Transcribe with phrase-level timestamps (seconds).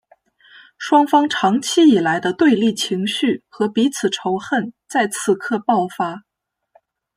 [0.79, 6.23] 双方长期以来的对立情绪和彼此仇恨在此刻爆发。